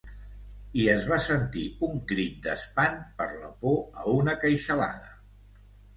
I 0.83 0.85
es 0.93 1.03
va 1.09 1.17
sentir 1.25 1.65
un 1.89 2.01
crit 2.11 2.39
d'espant 2.47 2.97
per 3.21 3.27
la 3.35 3.53
por 3.67 3.79
a 4.05 4.07
una 4.15 4.37
queixalada. 4.45 5.15